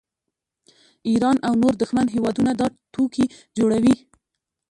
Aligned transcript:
ایران 1.09 1.37
او 1.47 1.53
نور 1.61 1.73
دښمن 1.81 2.07
هیوادونه 2.15 2.51
دا 2.59 2.67
ټوکې 2.93 3.25
جوړوي 3.57 3.95